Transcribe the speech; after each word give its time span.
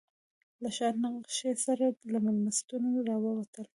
له 0.61 0.69
ښار 0.75 0.93
نقشې 1.03 1.51
سره 1.65 1.85
له 2.11 2.17
مېلمستونه 2.25 2.87
راووتلو. 3.09 3.69